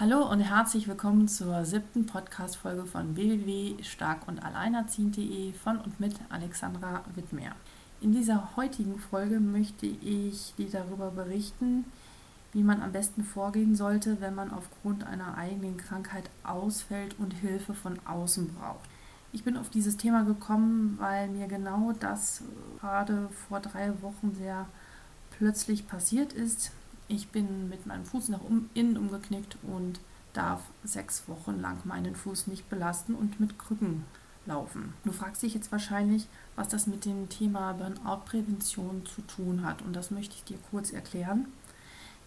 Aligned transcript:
Hallo 0.00 0.30
und 0.30 0.38
herzlich 0.38 0.86
willkommen 0.86 1.26
zur 1.26 1.64
siebten 1.64 2.06
Podcast-Folge 2.06 2.86
von 2.86 3.16
www.starkundalleinerziehend.de 3.16 5.52
von 5.54 5.78
und 5.78 5.98
mit 5.98 6.14
Alexandra 6.28 7.02
Wittmer. 7.16 7.56
In 8.00 8.12
dieser 8.12 8.54
heutigen 8.54 9.00
Folge 9.00 9.40
möchte 9.40 9.86
ich 9.86 10.54
dir 10.56 10.70
darüber 10.70 11.10
berichten, 11.10 11.84
wie 12.52 12.62
man 12.62 12.80
am 12.80 12.92
besten 12.92 13.24
vorgehen 13.24 13.74
sollte, 13.74 14.20
wenn 14.20 14.36
man 14.36 14.52
aufgrund 14.52 15.02
einer 15.02 15.36
eigenen 15.36 15.78
Krankheit 15.78 16.30
ausfällt 16.44 17.18
und 17.18 17.32
Hilfe 17.32 17.74
von 17.74 17.98
außen 18.06 18.54
braucht. 18.54 18.88
Ich 19.32 19.42
bin 19.42 19.56
auf 19.56 19.68
dieses 19.68 19.96
Thema 19.96 20.22
gekommen, 20.22 20.94
weil 21.00 21.26
mir 21.26 21.48
genau 21.48 21.92
das 21.98 22.44
gerade 22.78 23.28
vor 23.48 23.58
drei 23.58 24.00
Wochen 24.00 24.32
sehr 24.36 24.68
plötzlich 25.36 25.88
passiert 25.88 26.32
ist. 26.32 26.70
Ich 27.08 27.28
bin 27.28 27.68
mit 27.68 27.86
meinem 27.86 28.04
Fuß 28.04 28.28
nach 28.28 28.40
innen 28.74 28.98
umgeknickt 28.98 29.56
und 29.62 30.00
darf 30.34 30.62
sechs 30.84 31.26
Wochen 31.26 31.60
lang 31.60 31.78
meinen 31.84 32.14
Fuß 32.14 32.46
nicht 32.46 32.68
belasten 32.68 33.14
und 33.14 33.40
mit 33.40 33.58
Krücken 33.58 34.04
laufen. 34.44 34.92
Du 35.04 35.12
fragst 35.12 35.42
dich 35.42 35.54
jetzt 35.54 35.72
wahrscheinlich, 35.72 36.26
was 36.54 36.68
das 36.68 36.86
mit 36.86 37.04
dem 37.04 37.28
Thema 37.28 37.72
Burnout-Prävention 37.72 39.06
zu 39.06 39.22
tun 39.22 39.64
hat. 39.64 39.82
Und 39.82 39.96
das 39.96 40.10
möchte 40.10 40.34
ich 40.34 40.44
dir 40.44 40.58
kurz 40.70 40.92
erklären. 40.92 41.46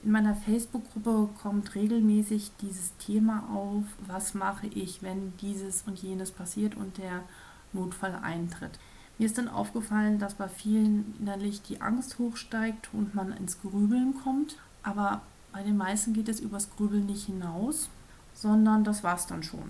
In 0.03 0.11
meiner 0.11 0.33
Facebook-Gruppe 0.35 1.29
kommt 1.41 1.75
regelmäßig 1.75 2.51
dieses 2.61 2.97
Thema 2.97 3.47
auf, 3.53 3.83
was 4.07 4.33
mache 4.33 4.65
ich, 4.65 5.03
wenn 5.03 5.33
dieses 5.37 5.83
und 5.83 6.01
jenes 6.01 6.31
passiert 6.31 6.75
und 6.75 6.97
der 6.97 7.23
Notfall 7.71 8.15
eintritt. 8.15 8.79
Mir 9.17 9.25
ist 9.25 9.37
dann 9.37 9.47
aufgefallen, 9.47 10.19
dass 10.19 10.33
bei 10.33 10.47
vielen 10.47 11.15
innerlich 11.19 11.61
die 11.61 11.81
Angst 11.81 12.17
hochsteigt 12.17 12.89
und 12.93 13.13
man 13.13 13.31
ins 13.33 13.61
Grübeln 13.61 14.15
kommt. 14.23 14.57
Aber 14.83 15.21
bei 15.51 15.63
den 15.63 15.77
meisten 15.77 16.13
geht 16.13 16.29
es 16.29 16.39
übers 16.39 16.69
Grübeln 16.75 17.05
nicht 17.05 17.25
hinaus, 17.25 17.89
sondern 18.33 18.83
das 18.83 19.03
war 19.03 19.15
es 19.15 19.27
dann 19.27 19.43
schon. 19.43 19.69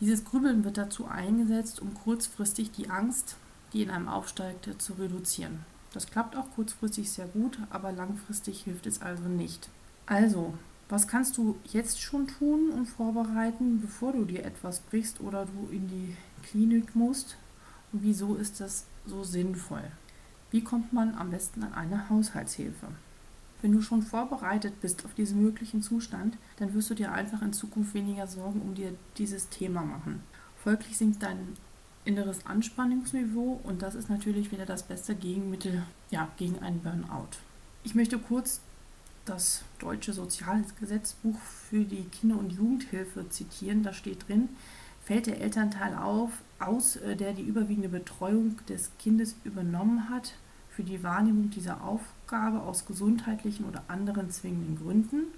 Dieses 0.00 0.24
Grübeln 0.24 0.64
wird 0.64 0.78
dazu 0.78 1.06
eingesetzt, 1.06 1.80
um 1.80 1.94
kurzfristig 1.94 2.70
die 2.70 2.90
Angst, 2.90 3.36
die 3.72 3.82
in 3.82 3.90
einem 3.90 4.08
aufsteigt, 4.08 4.68
zu 4.80 4.94
reduzieren. 4.94 5.60
Das 5.92 6.06
klappt 6.06 6.36
auch 6.36 6.50
kurzfristig 6.50 7.10
sehr 7.10 7.26
gut, 7.26 7.58
aber 7.70 7.92
langfristig 7.92 8.64
hilft 8.64 8.86
es 8.86 9.00
also 9.00 9.24
nicht. 9.24 9.70
Also, 10.04 10.54
was 10.88 11.08
kannst 11.08 11.36
du 11.36 11.56
jetzt 11.64 12.00
schon 12.00 12.26
tun 12.26 12.70
und 12.70 12.86
vorbereiten, 12.86 13.80
bevor 13.80 14.12
du 14.12 14.24
dir 14.24 14.44
etwas 14.44 14.80
brichst 14.80 15.20
oder 15.20 15.46
du 15.46 15.68
in 15.72 15.88
die 15.88 16.16
Klinik 16.44 16.94
musst? 16.94 17.36
Wieso 17.92 18.34
ist 18.34 18.60
das 18.60 18.86
so 19.06 19.24
sinnvoll? 19.24 19.84
Wie 20.50 20.62
kommt 20.62 20.92
man 20.92 21.14
am 21.14 21.30
besten 21.30 21.62
an 21.62 21.74
eine 21.74 22.08
Haushaltshilfe? 22.08 22.88
Wenn 23.62 23.72
du 23.72 23.80
schon 23.80 24.02
vorbereitet 24.02 24.80
bist 24.80 25.04
auf 25.04 25.14
diesen 25.14 25.42
möglichen 25.42 25.82
Zustand, 25.82 26.36
dann 26.58 26.74
wirst 26.74 26.90
du 26.90 26.94
dir 26.94 27.12
einfach 27.12 27.42
in 27.42 27.52
Zukunft 27.52 27.94
weniger 27.94 28.26
Sorgen 28.26 28.60
um 28.60 28.74
dir 28.74 28.94
dieses 29.16 29.48
Thema 29.48 29.82
machen. 29.82 30.22
Folglich 30.62 30.96
sinkt 30.96 31.22
dein 31.22 31.56
inneres 32.04 32.46
Anspannungsniveau 32.46 33.60
und 33.64 33.82
das 33.82 33.94
ist 33.94 34.08
natürlich 34.08 34.52
wieder 34.52 34.66
das 34.66 34.84
beste 34.84 35.14
Gegenmittel 35.14 35.82
ja, 36.10 36.28
gegen 36.36 36.58
einen 36.60 36.80
Burnout. 36.80 37.38
Ich 37.82 37.94
möchte 37.94 38.18
kurz 38.18 38.60
das 39.24 39.64
deutsche 39.78 40.12
Sozialgesetzbuch 40.12 41.38
für 41.38 41.84
die 41.84 42.04
Kinder- 42.04 42.38
und 42.38 42.52
Jugendhilfe 42.52 43.28
zitieren. 43.28 43.82
Da 43.82 43.92
steht 43.92 44.28
drin, 44.28 44.50
fällt 45.06 45.26
der 45.26 45.40
Elternteil 45.40 45.94
auf, 45.94 46.30
aus, 46.58 46.96
äh, 46.96 47.16
der 47.16 47.32
die 47.32 47.42
überwiegende 47.42 47.88
Betreuung 47.88 48.58
des 48.68 48.90
Kindes 48.98 49.36
übernommen 49.44 50.10
hat, 50.10 50.34
für 50.68 50.82
die 50.82 51.02
Wahrnehmung 51.02 51.48
dieser 51.48 51.82
Aufgabe 51.82 52.60
aus 52.60 52.84
gesundheitlichen 52.84 53.64
oder 53.64 53.82
anderen 53.88 54.30
zwingenden 54.30 54.76
Gründen, 54.76 55.28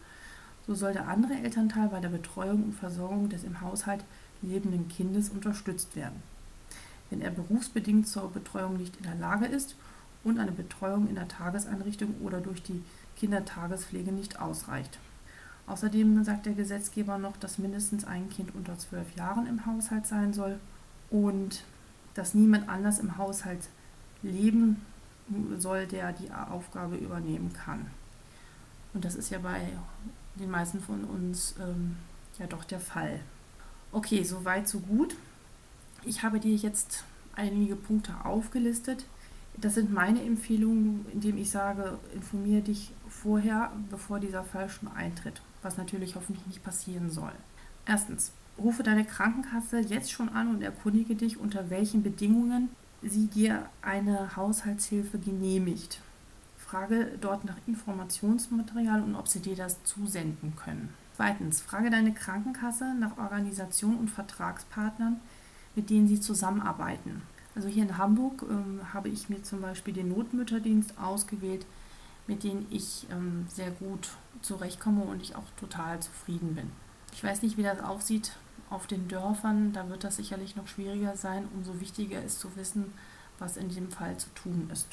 so 0.66 0.74
soll 0.74 0.92
der 0.92 1.06
andere 1.06 1.34
Elternteil 1.34 1.88
bei 1.88 2.00
der 2.00 2.08
Betreuung 2.08 2.64
und 2.64 2.74
Versorgung 2.74 3.28
des 3.28 3.44
im 3.44 3.60
Haushalt 3.60 4.04
lebenden 4.42 4.88
Kindes 4.88 5.28
unterstützt 5.28 5.94
werden. 5.94 6.22
Wenn 7.10 7.20
er 7.20 7.30
berufsbedingt 7.30 8.08
zur 8.08 8.32
Betreuung 8.32 8.78
nicht 8.78 8.96
in 8.96 9.04
der 9.04 9.14
Lage 9.14 9.46
ist 9.46 9.76
und 10.24 10.38
eine 10.38 10.52
Betreuung 10.52 11.08
in 11.08 11.14
der 11.14 11.28
Tageseinrichtung 11.28 12.16
oder 12.22 12.40
durch 12.40 12.62
die 12.62 12.82
Kindertagespflege 13.16 14.12
nicht 14.12 14.40
ausreicht. 14.40 14.98
Außerdem 15.68 16.24
sagt 16.24 16.46
der 16.46 16.54
Gesetzgeber 16.54 17.18
noch, 17.18 17.36
dass 17.36 17.58
mindestens 17.58 18.04
ein 18.04 18.30
Kind 18.30 18.54
unter 18.54 18.78
zwölf 18.78 19.14
Jahren 19.16 19.46
im 19.46 19.66
Haushalt 19.66 20.06
sein 20.06 20.32
soll 20.32 20.58
und 21.10 21.62
dass 22.14 22.34
niemand 22.34 22.68
anders 22.68 22.98
im 22.98 23.18
Haushalt 23.18 23.68
leben 24.22 24.80
soll, 25.58 25.86
der 25.86 26.12
die 26.12 26.30
Aufgabe 26.32 26.96
übernehmen 26.96 27.52
kann. 27.52 27.86
Und 28.94 29.04
das 29.04 29.14
ist 29.14 29.30
ja 29.30 29.38
bei 29.38 29.60
den 30.36 30.50
meisten 30.50 30.80
von 30.80 31.04
uns 31.04 31.54
ähm, 31.60 31.96
ja 32.38 32.46
doch 32.46 32.64
der 32.64 32.80
Fall. 32.80 33.20
Okay, 33.92 34.22
so 34.22 34.44
weit, 34.44 34.68
so 34.68 34.80
gut. 34.80 35.16
Ich 36.04 36.22
habe 36.22 36.40
dir 36.40 36.54
jetzt 36.54 37.04
einige 37.34 37.76
Punkte 37.76 38.14
aufgelistet. 38.24 39.04
Das 39.56 39.74
sind 39.74 39.92
meine 39.92 40.22
Empfehlungen, 40.22 41.04
indem 41.12 41.36
ich 41.36 41.50
sage, 41.50 41.98
informiere 42.14 42.62
dich 42.62 42.92
vorher, 43.08 43.72
bevor 43.90 44.20
dieser 44.20 44.44
Fall 44.44 44.68
schon 44.70 44.88
eintritt, 44.88 45.42
was 45.62 45.76
natürlich 45.76 46.14
hoffentlich 46.14 46.46
nicht 46.46 46.64
passieren 46.64 47.10
soll. 47.10 47.32
Erstens, 47.86 48.32
rufe 48.58 48.82
deine 48.82 49.04
Krankenkasse 49.04 49.80
jetzt 49.80 50.10
schon 50.10 50.28
an 50.28 50.48
und 50.48 50.62
erkundige 50.62 51.14
dich, 51.14 51.38
unter 51.38 51.70
welchen 51.70 52.02
Bedingungen 52.02 52.68
sie 53.02 53.26
dir 53.26 53.66
eine 53.82 54.36
Haushaltshilfe 54.36 55.18
genehmigt. 55.18 56.00
Frage 56.56 57.12
dort 57.20 57.44
nach 57.44 57.56
Informationsmaterial 57.66 59.02
und 59.02 59.14
ob 59.14 59.28
sie 59.28 59.40
dir 59.40 59.56
das 59.56 59.82
zusenden 59.84 60.54
können. 60.56 60.92
Zweitens, 61.16 61.60
frage 61.60 61.90
deine 61.90 62.12
Krankenkasse 62.12 62.94
nach 62.94 63.16
Organisationen 63.16 63.98
und 63.98 64.10
Vertragspartnern, 64.10 65.20
mit 65.74 65.90
denen 65.90 66.08
sie 66.08 66.20
zusammenarbeiten. 66.20 67.22
Also 67.54 67.68
hier 67.68 67.84
in 67.84 67.98
Hamburg 67.98 68.44
ähm, 68.48 68.80
habe 68.92 69.08
ich 69.08 69.28
mir 69.28 69.42
zum 69.42 69.60
Beispiel 69.60 69.94
den 69.94 70.10
Notmütterdienst 70.10 70.98
ausgewählt, 70.98 71.66
mit 72.28 72.44
denen 72.44 72.66
ich 72.70 73.06
ähm, 73.10 73.46
sehr 73.48 73.70
gut 73.72 74.10
zurechtkomme 74.42 75.02
und 75.02 75.20
ich 75.20 75.34
auch 75.34 75.50
total 75.58 75.98
zufrieden 75.98 76.54
bin. 76.54 76.70
Ich 77.12 77.24
weiß 77.24 77.42
nicht, 77.42 77.56
wie 77.56 77.62
das 77.64 77.80
aussieht 77.80 78.32
auf 78.70 78.86
den 78.86 79.08
Dörfern, 79.08 79.72
da 79.72 79.88
wird 79.88 80.04
das 80.04 80.16
sicherlich 80.16 80.54
noch 80.54 80.68
schwieriger 80.68 81.16
sein. 81.16 81.48
Umso 81.54 81.80
wichtiger 81.80 82.22
ist 82.22 82.38
zu 82.38 82.54
wissen, 82.54 82.92
was 83.38 83.56
in 83.56 83.68
diesem 83.68 83.90
Fall 83.90 84.16
zu 84.18 84.28
tun 84.34 84.68
ist. 84.72 84.86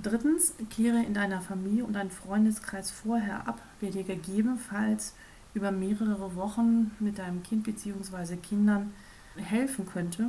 Drittens, 0.00 0.54
kläre 0.70 1.02
in 1.02 1.12
deiner 1.12 1.42
Familie 1.42 1.84
und 1.84 1.94
deinem 1.94 2.10
Freundeskreis 2.10 2.90
vorher 2.90 3.46
ab, 3.46 3.60
wer 3.80 3.90
dir 3.90 4.04
gegebenenfalls 4.04 5.14
über 5.52 5.70
mehrere 5.70 6.34
Wochen 6.34 6.92
mit 6.98 7.18
deinem 7.18 7.42
Kind 7.42 7.64
bzw. 7.64 8.36
Kindern 8.36 8.92
helfen 9.36 9.86
könnte. 9.86 10.28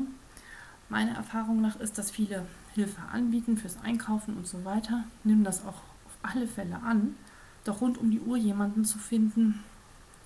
Meine 0.89 1.15
Erfahrung 1.15 1.61
nach 1.61 1.79
ist, 1.79 1.97
dass 1.97 2.11
viele 2.11 2.45
Hilfe 2.73 3.01
anbieten 3.11 3.57
fürs 3.57 3.77
Einkaufen 3.81 4.35
und 4.35 4.47
so 4.47 4.65
weiter. 4.65 5.05
Nimm 5.23 5.43
das 5.43 5.65
auch 5.65 5.81
alle 6.23 6.47
Fälle 6.47 6.81
an. 6.81 7.15
Doch 7.63 7.81
rund 7.81 7.97
um 7.97 8.11
die 8.11 8.19
Uhr 8.19 8.37
jemanden 8.37 8.83
zu 8.83 8.97
finden, 8.97 9.63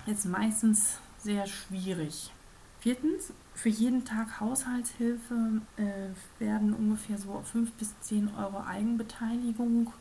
ist 0.05 0.25
meistens 0.25 0.99
sehr 1.17 1.45
schwierig. 1.45 2.31
Viertens, 2.79 3.33
für 3.53 3.69
jeden 3.69 4.05
Tag 4.05 4.39
Haushaltshilfe 4.39 5.61
äh, 5.77 6.39
werden 6.39 6.73
ungefähr 6.73 7.17
so 7.17 7.41
5 7.41 7.73
bis 7.73 7.99
10 8.01 8.33
Euro 8.35 8.63
Eigenbeteiligung 8.63 9.91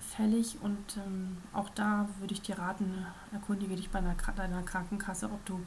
fällig 0.00 0.58
und 0.60 0.96
ähm, 0.96 1.36
auch 1.52 1.68
da 1.70 2.08
würde 2.18 2.34
ich 2.34 2.42
dir 2.42 2.58
raten, 2.58 3.06
erkundige 3.32 3.76
dich 3.76 3.90
bei 3.90 4.00
einer, 4.00 4.16
deiner 4.36 4.62
Krankenkasse, 4.62 5.26
ob 5.26 5.44
du 5.46 5.60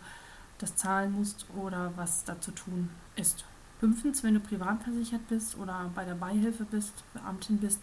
das 0.57 0.75
zahlen 0.75 1.13
musst 1.13 1.47
oder 1.55 1.93
was 1.95 2.23
da 2.23 2.39
zu 2.39 2.51
tun 2.51 2.89
ist. 3.15 3.45
Fünftens, 3.79 4.23
wenn 4.23 4.33
du 4.33 4.39
privat 4.39 4.83
versichert 4.83 5.27
bist 5.27 5.57
oder 5.57 5.91
bei 5.95 6.05
der 6.05 6.15
Beihilfe 6.15 6.65
bist, 6.65 7.03
Beamtin 7.13 7.57
bist, 7.57 7.81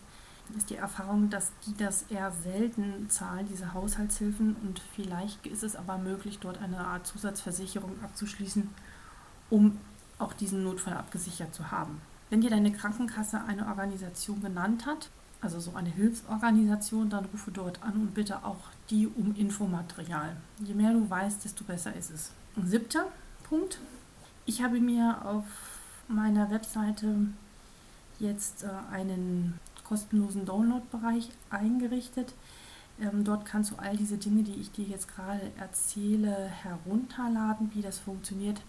ist 0.56 0.70
die 0.70 0.76
Erfahrung, 0.76 1.30
dass 1.30 1.50
die 1.66 1.76
das 1.76 2.04
eher 2.10 2.32
selten 2.32 3.08
zahlen, 3.08 3.46
diese 3.48 3.74
Haushaltshilfen. 3.74 4.56
Und 4.62 4.80
vielleicht 4.94 5.46
ist 5.46 5.62
es 5.62 5.76
aber 5.76 5.98
möglich, 5.98 6.38
dort 6.40 6.60
eine 6.60 6.78
Art 6.78 7.06
Zusatzversicherung 7.06 7.92
abzuschließen, 8.02 8.68
um 9.50 9.78
auch 10.18 10.32
diesen 10.32 10.62
Notfall 10.62 10.94
abgesichert 10.94 11.54
zu 11.54 11.70
haben. 11.70 12.00
Wenn 12.28 12.40
dir 12.40 12.50
deine 12.50 12.72
Krankenkasse 12.72 13.42
eine 13.46 13.66
Organisation 13.66 14.40
genannt 14.40 14.86
hat, 14.86 15.10
also 15.40 15.58
so 15.58 15.74
eine 15.74 15.88
Hilfsorganisation, 15.88 17.08
dann 17.08 17.24
rufe 17.26 17.50
dort 17.50 17.82
an 17.82 17.94
und 17.94 18.14
bitte 18.14 18.44
auch 18.44 18.60
die 18.90 19.06
um 19.06 19.34
Infomaterial. 19.34 20.36
Je 20.58 20.74
mehr 20.74 20.92
du 20.92 21.08
weißt, 21.08 21.44
desto 21.44 21.64
besser 21.64 21.94
ist 21.94 22.10
es. 22.10 22.30
Ein 22.56 22.68
siebter 22.68 23.06
Punkt. 23.48 23.78
Ich 24.44 24.62
habe 24.62 24.80
mir 24.80 25.24
auf 25.24 25.44
meiner 26.08 26.50
Webseite 26.50 27.16
jetzt 28.18 28.64
äh, 28.64 28.68
einen 28.92 29.58
kostenlosen 29.90 30.46
Download-Bereich 30.46 31.30
eingerichtet. 31.50 32.32
Ähm, 33.00 33.24
dort 33.24 33.44
kannst 33.44 33.72
du 33.72 33.76
all 33.76 33.96
diese 33.96 34.18
Dinge, 34.18 34.44
die 34.44 34.54
ich 34.54 34.70
dir 34.70 34.84
jetzt 34.84 35.08
gerade 35.08 35.50
erzähle, 35.58 36.32
herunterladen. 36.32 37.72
Wie 37.74 37.82
das 37.82 37.98
funktioniert, 37.98 38.62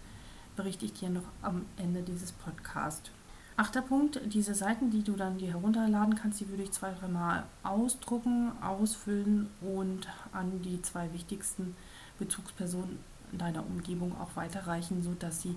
berichte 0.56 0.84
ich 0.84 0.94
dir 0.94 1.10
noch 1.10 1.22
am 1.40 1.64
Ende 1.76 2.02
dieses 2.02 2.32
Podcasts. 2.32 3.10
Achter 3.56 3.82
Punkt, 3.82 4.20
diese 4.24 4.54
Seiten, 4.54 4.90
die 4.90 5.04
du 5.04 5.12
dann 5.12 5.38
dir 5.38 5.50
herunterladen 5.50 6.16
kannst, 6.16 6.40
die 6.40 6.48
würde 6.48 6.64
ich 6.64 6.72
zwei, 6.72 6.90
dreimal 6.92 7.44
ausdrucken, 7.62 8.50
ausfüllen 8.60 9.48
und 9.60 10.08
an 10.32 10.60
die 10.62 10.82
zwei 10.82 11.12
wichtigsten 11.12 11.76
Bezugspersonen 12.18 12.98
deiner 13.30 13.64
Umgebung 13.64 14.18
auch 14.20 14.34
weiterreichen, 14.34 15.02
sodass 15.02 15.42
sie 15.42 15.56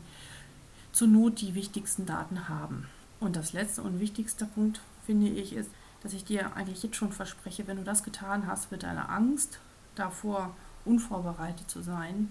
zur 0.91 1.07
Not 1.07 1.41
die 1.41 1.55
wichtigsten 1.55 2.05
Daten 2.05 2.47
haben. 2.49 2.85
Und 3.19 3.35
das 3.35 3.53
letzte 3.53 3.81
und 3.81 3.99
wichtigste 3.99 4.45
Punkt, 4.45 4.81
finde 5.05 5.29
ich, 5.29 5.53
ist, 5.53 5.69
dass 6.01 6.13
ich 6.13 6.25
dir 6.25 6.55
eigentlich 6.55 6.83
jetzt 6.83 6.95
schon 6.95 7.11
verspreche, 7.11 7.67
wenn 7.67 7.77
du 7.77 7.83
das 7.83 8.03
getan 8.03 8.47
hast, 8.47 8.71
wird 8.71 8.83
deine 8.83 9.09
Angst 9.09 9.59
davor, 9.95 10.55
unvorbereitet 10.83 11.69
zu 11.69 11.81
sein, 11.81 12.29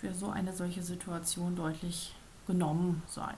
für 0.00 0.14
so 0.14 0.30
eine 0.30 0.52
solche 0.52 0.82
Situation 0.82 1.56
deutlich 1.56 2.14
genommen 2.46 3.02
sein. 3.06 3.36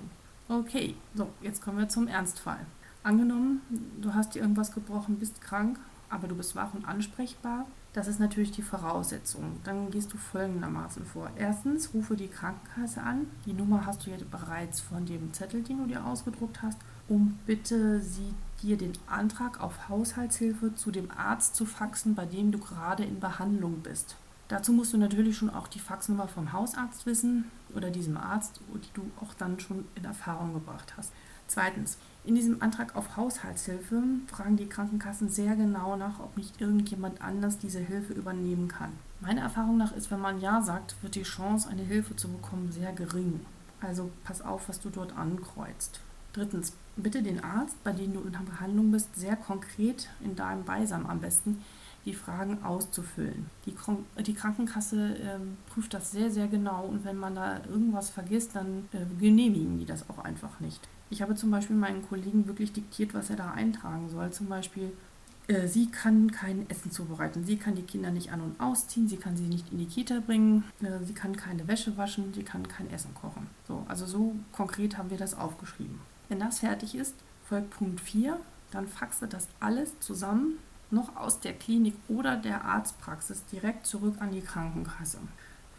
Okay, 0.48 0.94
so, 1.14 1.28
jetzt 1.40 1.62
kommen 1.62 1.78
wir 1.78 1.88
zum 1.88 2.08
Ernstfall. 2.08 2.66
Angenommen, 3.02 3.62
du 4.00 4.14
hast 4.14 4.34
dir 4.34 4.40
irgendwas 4.40 4.72
gebrochen, 4.72 5.18
bist 5.18 5.40
krank, 5.40 5.78
aber 6.08 6.28
du 6.28 6.34
bist 6.34 6.54
wach 6.56 6.74
und 6.74 6.84
ansprechbar. 6.84 7.66
Das 7.92 8.06
ist 8.06 8.20
natürlich 8.20 8.52
die 8.52 8.62
Voraussetzung. 8.62 9.58
Dann 9.64 9.90
gehst 9.90 10.12
du 10.12 10.16
folgendermaßen 10.16 11.04
vor. 11.04 11.30
Erstens, 11.36 11.92
rufe 11.92 12.16
die 12.16 12.28
Krankenkasse 12.28 13.02
an. 13.02 13.26
Die 13.46 13.52
Nummer 13.52 13.84
hast 13.84 14.06
du 14.06 14.10
ja 14.10 14.16
bereits 14.30 14.80
von 14.80 15.06
dem 15.06 15.32
Zettel, 15.32 15.62
den 15.62 15.78
du 15.78 15.86
dir 15.86 16.06
ausgedruckt 16.06 16.62
hast, 16.62 16.78
um 17.08 17.38
bitte 17.46 18.00
sie 18.00 18.32
dir 18.62 18.76
den 18.76 18.92
Antrag 19.08 19.60
auf 19.60 19.88
Haushaltshilfe 19.88 20.74
zu 20.76 20.92
dem 20.92 21.10
Arzt 21.10 21.56
zu 21.56 21.66
faxen, 21.66 22.14
bei 22.14 22.26
dem 22.26 22.52
du 22.52 22.58
gerade 22.58 23.04
in 23.04 23.18
Behandlung 23.18 23.80
bist. 23.80 24.14
Dazu 24.46 24.72
musst 24.72 24.92
du 24.92 24.98
natürlich 24.98 25.36
schon 25.36 25.50
auch 25.50 25.68
die 25.68 25.78
Faxnummer 25.78 26.28
vom 26.28 26.52
Hausarzt 26.52 27.06
wissen 27.06 27.50
oder 27.74 27.90
diesem 27.90 28.16
Arzt, 28.16 28.60
die 28.74 28.94
du 28.94 29.02
auch 29.20 29.34
dann 29.34 29.58
schon 29.58 29.84
in 29.94 30.04
Erfahrung 30.04 30.54
gebracht 30.54 30.94
hast. 30.96 31.12
Zweitens, 31.50 31.98
in 32.24 32.36
diesem 32.36 32.62
Antrag 32.62 32.94
auf 32.94 33.16
Haushaltshilfe 33.16 34.04
fragen 34.28 34.56
die 34.56 34.68
Krankenkassen 34.68 35.30
sehr 35.30 35.56
genau 35.56 35.96
nach, 35.96 36.20
ob 36.20 36.36
nicht 36.36 36.60
irgendjemand 36.60 37.20
anders 37.20 37.58
diese 37.58 37.80
Hilfe 37.80 38.12
übernehmen 38.12 38.68
kann. 38.68 38.92
Meiner 39.20 39.40
Erfahrung 39.40 39.76
nach 39.76 39.90
ist, 39.96 40.12
wenn 40.12 40.20
man 40.20 40.40
Ja 40.40 40.62
sagt, 40.62 40.94
wird 41.02 41.16
die 41.16 41.24
Chance, 41.24 41.68
eine 41.68 41.82
Hilfe 41.82 42.14
zu 42.14 42.28
bekommen, 42.28 42.70
sehr 42.70 42.92
gering. 42.92 43.40
Also 43.80 44.12
pass 44.22 44.42
auf, 44.42 44.68
was 44.68 44.80
du 44.80 44.90
dort 44.90 45.16
ankreuzt. 45.16 45.98
Drittens, 46.34 46.72
bitte 46.94 47.20
den 47.20 47.42
Arzt, 47.42 47.82
bei 47.82 47.90
dem 47.90 48.12
du 48.12 48.20
in 48.20 48.44
Behandlung 48.44 48.92
bist, 48.92 49.16
sehr 49.16 49.34
konkret 49.34 50.08
in 50.20 50.36
deinem 50.36 50.64
Beisam 50.64 51.06
am 51.06 51.20
besten 51.20 51.64
die 52.04 52.14
Fragen 52.14 52.62
auszufüllen. 52.62 53.50
Die, 53.66 53.74
die 54.22 54.34
Krankenkasse 54.34 55.16
äh, 55.16 55.38
prüft 55.68 55.94
das 55.94 56.12
sehr, 56.12 56.30
sehr 56.30 56.46
genau 56.46 56.84
und 56.84 57.04
wenn 57.04 57.16
man 57.16 57.34
da 57.34 57.60
irgendwas 57.68 58.08
vergisst, 58.08 58.54
dann 58.54 58.88
äh, 58.92 59.04
genehmigen 59.18 59.80
die 59.80 59.84
das 59.84 60.08
auch 60.08 60.18
einfach 60.20 60.60
nicht. 60.60 60.88
Ich 61.10 61.22
habe 61.22 61.34
zum 61.34 61.50
Beispiel 61.50 61.76
meinen 61.76 62.06
Kollegen 62.08 62.46
wirklich 62.46 62.72
diktiert, 62.72 63.14
was 63.14 63.30
er 63.30 63.36
da 63.36 63.50
eintragen 63.50 64.08
soll. 64.08 64.30
Zum 64.30 64.46
Beispiel, 64.46 64.92
äh, 65.48 65.66
sie 65.66 65.90
kann 65.90 66.30
kein 66.30 66.70
Essen 66.70 66.92
zubereiten, 66.92 67.44
sie 67.44 67.56
kann 67.56 67.74
die 67.74 67.82
Kinder 67.82 68.12
nicht 68.12 68.30
an- 68.32 68.40
und 68.40 68.60
ausziehen, 68.60 69.08
sie 69.08 69.16
kann 69.16 69.36
sie 69.36 69.48
nicht 69.48 69.72
in 69.72 69.78
die 69.78 69.86
Kita 69.86 70.20
bringen, 70.20 70.64
äh, 70.80 71.04
sie 71.04 71.12
kann 71.12 71.34
keine 71.34 71.66
Wäsche 71.66 71.96
waschen, 71.96 72.32
sie 72.32 72.44
kann 72.44 72.66
kein 72.68 72.88
Essen 72.90 73.12
kochen. 73.14 73.48
So, 73.66 73.84
also 73.88 74.06
so 74.06 74.36
konkret 74.52 74.96
haben 74.96 75.10
wir 75.10 75.18
das 75.18 75.36
aufgeschrieben. 75.36 75.98
Wenn 76.28 76.38
das 76.38 76.60
fertig 76.60 76.94
ist, 76.94 77.16
folgt 77.48 77.70
Punkt 77.70 78.00
4, 78.00 78.38
dann 78.70 78.86
faxe 78.86 79.26
das 79.26 79.48
alles 79.58 79.98
zusammen 79.98 80.58
noch 80.92 81.16
aus 81.16 81.40
der 81.40 81.54
Klinik 81.54 81.94
oder 82.08 82.36
der 82.36 82.64
Arztpraxis 82.64 83.44
direkt 83.46 83.86
zurück 83.86 84.16
an 84.20 84.32
die 84.32 84.40
Krankenkasse. 84.40 85.18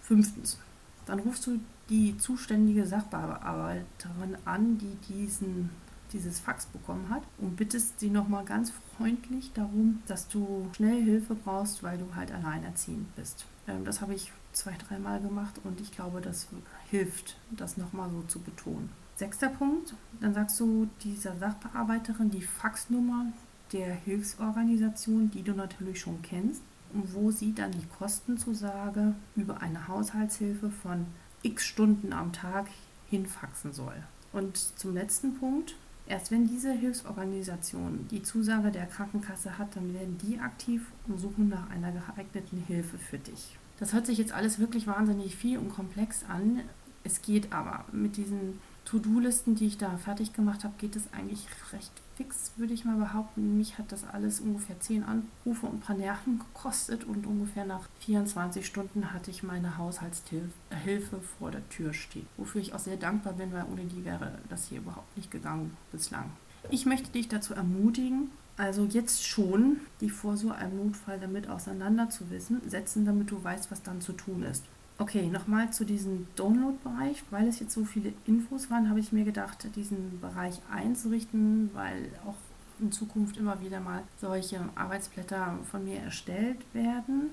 Fünftens, 0.02 0.58
dann 1.06 1.20
rufst 1.20 1.48
du 1.48 1.60
die 1.90 2.18
zuständige 2.18 2.86
Sachbearbeiterin 2.86 4.38
an, 4.46 4.78
die 4.78 4.96
diesen, 5.14 5.70
dieses 6.14 6.40
Fax 6.40 6.66
bekommen 6.66 7.10
hat 7.10 7.24
und 7.38 7.56
bittest 7.58 8.00
sie 8.00 8.10
nochmal 8.10 8.46
ganz 8.46 8.72
freundlich 8.98 9.52
darum, 9.54 10.02
dass 10.08 10.28
du 10.28 10.70
schnell 10.76 11.04
Hilfe 11.04 11.36
brauchst, 11.36 11.84
weil 11.84 11.98
du 11.98 12.16
halt 12.16 12.32
alleinerziehend 12.32 13.14
bist. 13.16 13.46
Ähm, 13.68 13.84
das 13.84 14.02
habe 14.02 14.14
ich 14.14 14.32
zwei, 14.54 14.74
dreimal 14.78 15.20
gemacht 15.20 15.60
und 15.64 15.80
ich 15.82 15.92
glaube, 15.92 16.22
das 16.22 16.48
hilft, 16.90 17.38
das 17.52 17.78
nochmal 17.78 18.10
so 18.10 18.22
zu 18.24 18.40
betonen. 18.40 18.90
Sechster 19.16 19.50
Punkt, 19.50 19.94
dann 20.20 20.34
sagst 20.34 20.60
du 20.60 20.88
dieser 21.04 21.38
Sachbearbeiterin 21.38 22.32
die 22.32 22.42
Faxnummer 22.42 23.28
der 23.72 23.94
Hilfsorganisation, 23.94 25.30
die 25.32 25.44
du 25.44 25.54
natürlich 25.54 26.00
schon 26.00 26.22
kennst, 26.22 26.62
wo 26.94 27.32
sie 27.32 27.54
dann 27.54 27.72
die 27.72 27.88
Kostenzusage 27.98 29.16
über 29.36 29.62
eine 29.62 29.88
Haushaltshilfe 29.88 30.70
von 30.70 31.06
x 31.44 31.66
Stunden 31.66 32.14
am 32.14 32.34
Tag 32.34 32.68
hinfaxen 33.10 33.74
soll. 33.74 33.96
Und 34.34 34.58
zum 34.58 34.94
letzten 34.94 35.36
Punkt, 35.36 35.76
erst 36.08 36.32
wenn 36.32 36.48
diese 36.48 36.72
Hilfsorganisation 36.72 38.08
die 38.10 38.24
Zusage 38.24 38.72
der 38.72 38.86
Krankenkasse 38.86 39.58
hat, 39.58 39.76
dann 39.76 39.94
werden 39.94 40.18
die 40.18 40.40
aktiv 40.40 40.92
und 41.08 41.20
suchen 41.20 41.50
nach 41.50 41.70
einer 41.70 41.92
geeigneten 41.92 42.64
Hilfe 42.68 42.98
für 42.98 43.18
dich. 43.18 43.58
Das 43.80 43.94
hört 43.94 44.06
sich 44.06 44.18
jetzt 44.18 44.32
alles 44.32 44.60
wirklich 44.60 44.88
wahnsinnig 44.88 45.36
viel 45.36 45.58
und 45.58 45.70
komplex 45.70 46.24
an. 46.28 46.62
Es 47.04 47.22
geht 47.22 47.52
aber 47.52 47.86
mit 47.92 48.16
diesen 48.16 48.60
To-Do-Listen, 48.92 49.56
die 49.56 49.68
ich 49.68 49.78
da 49.78 49.96
fertig 49.96 50.34
gemacht 50.34 50.66
habe, 50.66 50.74
geht 50.78 50.98
es 50.98 51.14
eigentlich 51.14 51.48
recht 51.72 51.92
fix, 52.18 52.52
würde 52.58 52.74
ich 52.74 52.84
mal 52.84 52.98
behaupten. 52.98 53.58
Mich 53.58 53.78
hat 53.78 53.94
das 53.94 54.04
alles 54.04 54.42
ungefähr 54.42 54.78
10 54.78 55.06
Anrufe 55.06 55.66
und 55.66 55.76
ein 55.76 55.80
paar 55.80 55.96
Nerven 55.96 56.40
gekostet 56.40 57.06
und 57.06 57.26
ungefähr 57.26 57.64
nach 57.64 57.88
24 58.02 58.66
Stunden 58.66 59.14
hatte 59.14 59.32
ich 59.32 59.44
meine 59.44 59.78
Haushaltshilfe 59.78 61.22
vor 61.40 61.52
der 61.52 61.68
Tür 61.70 61.94
stehen. 61.94 62.28
Wofür 62.36 62.60
ich 62.60 62.74
auch 62.74 62.80
sehr 62.80 62.98
dankbar 62.98 63.32
bin, 63.32 63.54
weil 63.54 63.64
ohne 63.72 63.86
die 63.86 64.04
wäre 64.04 64.40
das 64.50 64.66
hier 64.66 64.80
überhaupt 64.80 65.16
nicht 65.16 65.32
gegangen 65.32 65.78
bislang. 65.94 66.30
Ich 66.70 66.86
möchte 66.86 67.12
dich 67.12 67.30
dazu 67.30 67.54
ermutigen, 67.54 68.30
also 68.58 68.84
jetzt 68.84 69.26
schon 69.26 69.78
die 70.02 70.10
vor 70.10 70.36
so 70.36 70.52
einem 70.52 70.86
Notfall 70.88 71.18
damit 71.18 71.48
auseinanderzusetzen, 71.48 73.06
damit 73.06 73.32
du 73.32 73.42
weißt, 73.42 73.72
was 73.72 73.82
dann 73.84 74.02
zu 74.02 74.12
tun 74.12 74.44
ist. 74.44 74.66
Okay, 75.02 75.32
nochmal 75.32 75.74
zu 75.74 75.84
diesem 75.84 76.28
Download-Bereich. 76.36 77.24
Weil 77.32 77.48
es 77.48 77.60
jetzt 77.60 77.74
so 77.74 77.86
viele 77.86 78.14
Infos 78.28 78.70
waren, 78.70 78.88
habe 78.88 79.00
ich 79.00 79.12
mir 79.12 79.26
gedacht, 79.26 79.68
diesen 79.76 80.22
Bereich 80.22 80.62
einzurichten, 80.72 81.72
weil 81.74 82.12
auch 82.24 82.36
in 82.80 82.92
Zukunft 82.92 83.36
immer 83.38 83.60
wieder 83.62 83.80
mal 83.80 84.04
solche 84.20 84.60
Arbeitsblätter 84.76 85.58
von 85.72 85.86
mir 85.86 85.98
erstellt 86.02 86.60
werden. 86.74 87.32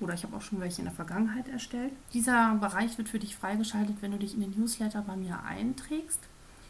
Oder 0.00 0.12
ich 0.12 0.22
habe 0.22 0.36
auch 0.36 0.42
schon 0.42 0.60
welche 0.60 0.80
in 0.80 0.84
der 0.84 0.92
Vergangenheit 0.92 1.48
erstellt. 1.48 1.92
Dieser 2.12 2.54
Bereich 2.56 2.98
wird 2.98 3.08
für 3.08 3.18
dich 3.18 3.36
freigeschaltet, 3.36 3.96
wenn 4.02 4.10
du 4.10 4.18
dich 4.18 4.34
in 4.34 4.42
den 4.42 4.50
Newsletter 4.50 5.00
bei 5.00 5.16
mir 5.16 5.42
einträgst. 5.44 6.20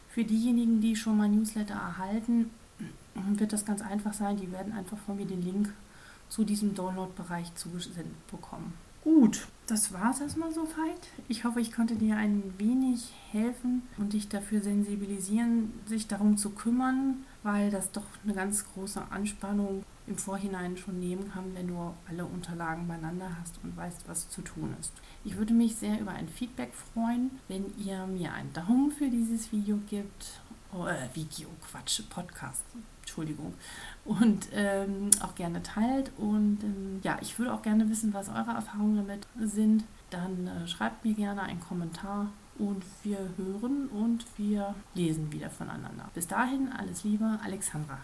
Für 0.08 0.22
diejenigen, 0.22 0.80
die 0.80 0.94
schon 0.94 1.16
mal 1.16 1.28
Newsletter 1.28 1.74
erhalten, 1.74 2.50
wird 3.14 3.52
das 3.52 3.64
ganz 3.64 3.82
einfach 3.82 4.12
sein. 4.12 4.36
Die 4.36 4.52
werden 4.52 4.72
einfach 4.72 4.98
von 4.98 5.16
mir 5.16 5.26
den 5.26 5.42
Link 5.42 5.74
zu 6.28 6.44
diesem 6.44 6.76
Download-Bereich 6.76 7.56
zugesendet 7.56 8.28
bekommen. 8.30 8.72
Gut, 9.04 9.48
das 9.66 9.92
war 9.92 10.10
es 10.10 10.20
erstmal 10.20 10.52
soweit. 10.52 11.08
Ich 11.28 11.44
hoffe, 11.44 11.60
ich 11.60 11.72
konnte 11.72 11.96
dir 11.96 12.16
ein 12.16 12.42
wenig 12.58 13.12
helfen 13.30 13.82
und 13.96 14.12
dich 14.12 14.28
dafür 14.28 14.60
sensibilisieren, 14.60 15.72
sich 15.86 16.08
darum 16.08 16.36
zu 16.36 16.50
kümmern, 16.50 17.24
weil 17.42 17.70
das 17.70 17.92
doch 17.92 18.04
eine 18.24 18.34
ganz 18.34 18.64
große 18.72 19.02
Anspannung 19.10 19.84
im 20.06 20.16
Vorhinein 20.16 20.76
schon 20.76 20.98
nehmen 20.98 21.30
kann, 21.30 21.54
wenn 21.54 21.68
du 21.68 21.94
alle 22.08 22.24
Unterlagen 22.24 22.88
beieinander 22.88 23.28
hast 23.38 23.60
und 23.62 23.76
weißt, 23.76 24.08
was 24.08 24.30
zu 24.30 24.42
tun 24.42 24.74
ist. 24.80 24.92
Ich 25.24 25.36
würde 25.36 25.54
mich 25.54 25.76
sehr 25.76 26.00
über 26.00 26.12
ein 26.12 26.28
Feedback 26.28 26.72
freuen, 26.72 27.30
wenn 27.46 27.66
ihr 27.78 28.06
mir 28.06 28.32
einen 28.32 28.52
Daumen 28.52 28.90
für 28.90 29.10
dieses 29.10 29.52
Video 29.52 29.78
gibt. 29.88 30.40
Oh, 30.72 30.86
äh, 30.86 31.08
Video, 31.14 31.48
Quatsch, 31.70 32.02
Podcast. 32.10 32.64
Entschuldigung. 33.00 33.54
Und 34.04 34.48
ähm, 34.52 35.10
auch 35.22 35.34
gerne 35.34 35.62
teilt. 35.62 36.12
Und 36.18 36.58
ähm, 36.62 37.00
ja, 37.02 37.18
ich 37.22 37.38
würde 37.38 37.54
auch 37.54 37.62
gerne 37.62 37.88
wissen, 37.88 38.12
was 38.12 38.28
eure 38.28 38.50
Erfahrungen 38.50 38.96
damit 38.96 39.26
sind. 39.40 39.84
Dann 40.10 40.46
äh, 40.46 40.68
schreibt 40.68 41.04
mir 41.04 41.14
gerne 41.14 41.42
einen 41.42 41.60
Kommentar 41.60 42.28
und 42.58 42.84
wir 43.02 43.18
hören 43.36 43.88
und 43.88 44.24
wir 44.36 44.74
lesen 44.94 45.32
wieder 45.32 45.48
voneinander. 45.48 46.10
Bis 46.14 46.26
dahin 46.26 46.70
alles 46.72 47.04
Liebe, 47.04 47.38
Alexandra. 47.42 47.98